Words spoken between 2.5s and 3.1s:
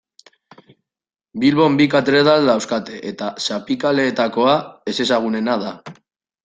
dauzkate